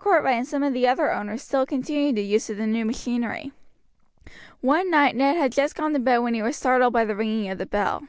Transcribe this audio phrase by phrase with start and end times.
[0.00, 3.50] Cartwright and some of the other owners still continued the use of the new machinery.
[4.60, 7.50] One night Ned had just gone to bed when he was startled by the ringing
[7.50, 8.04] of the bell.